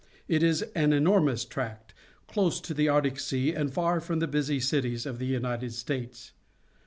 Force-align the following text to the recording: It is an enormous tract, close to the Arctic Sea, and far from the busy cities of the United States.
It 0.27 0.41
is 0.41 0.63
an 0.73 0.93
enormous 0.93 1.45
tract, 1.45 1.93
close 2.27 2.59
to 2.61 2.73
the 2.73 2.89
Arctic 2.89 3.19
Sea, 3.19 3.53
and 3.53 3.71
far 3.71 3.99
from 3.99 4.17
the 4.17 4.25
busy 4.27 4.59
cities 4.59 5.05
of 5.05 5.19
the 5.19 5.27
United 5.27 5.73
States. 5.73 6.31